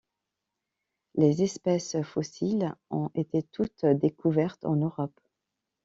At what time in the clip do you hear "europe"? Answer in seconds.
4.77-5.19